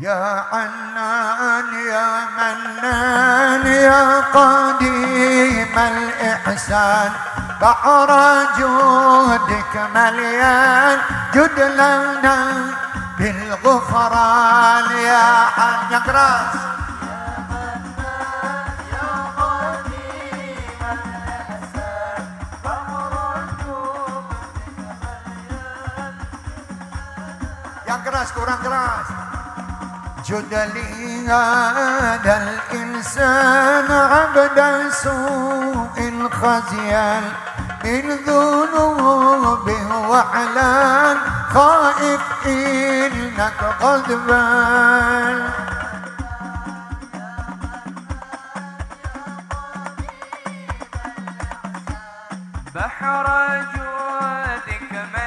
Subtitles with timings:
[0.00, 7.12] يا عنان يا منان يا قديم الإحسان.
[7.60, 8.10] بحر
[8.58, 10.98] جودك مليان
[11.34, 12.38] جد لنا
[13.18, 14.90] بالغفران.
[14.90, 16.74] يا حنك راس
[28.04, 29.23] keras kurang keras
[30.24, 32.34] جدلي هذا
[32.72, 34.58] الإنسان عبد
[34.90, 35.98] سوء
[36.40, 37.22] خزيان
[37.84, 39.66] من ذنوب
[40.10, 41.16] وعلان
[41.54, 45.38] خائف إنك غضبان.
[52.74, 53.26] بحر
[53.74, 55.23] جودك مليان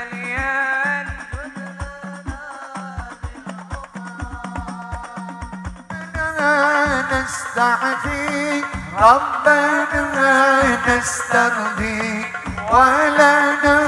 [7.11, 8.63] نستعفي
[8.99, 12.25] ربنا نسترضي
[12.71, 13.79] ولنا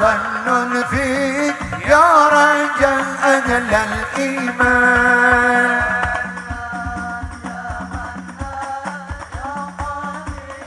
[0.00, 1.54] ظن فيك.
[1.86, 5.82] يا رجاء أهل الإيمان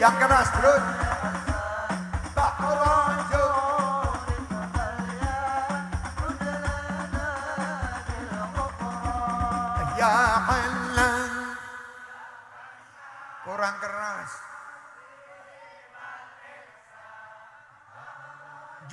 [0.05, 0.83] Yang keras terus.
[9.95, 10.84] Ya Allah
[13.65, 14.31] Kurang keras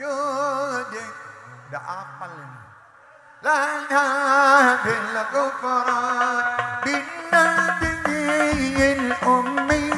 [0.01, 1.06] Jodi
[1.69, 2.61] Udah apal ini
[3.45, 4.06] Lana
[4.81, 6.45] bil kufran
[6.89, 9.93] Bin nabiyil ummi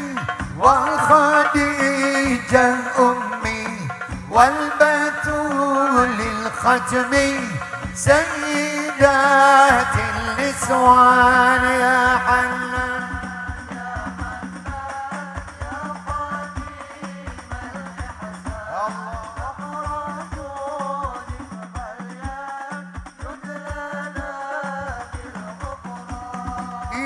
[0.58, 3.78] Wal khadijah ummi
[4.26, 7.62] Wal batulil khatmi
[7.94, 11.73] سيدات النسوان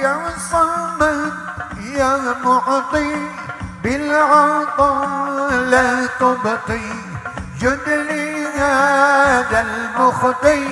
[0.03, 0.17] يا
[0.51, 1.33] صمد
[1.99, 3.13] يا معطي
[3.83, 6.91] بالعطاء لا تبطي
[7.61, 10.69] جد لي هذا المخطي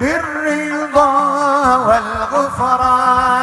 [0.00, 1.12] بالرضا
[1.76, 3.41] والغفران.